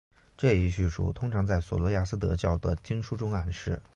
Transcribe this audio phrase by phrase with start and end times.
[0.35, 3.83] 这一叙述通常在琐罗亚斯德教的经书中暗示。